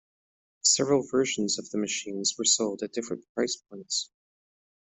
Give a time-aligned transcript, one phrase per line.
[0.63, 4.09] Several versions of the machines were sold at different price points.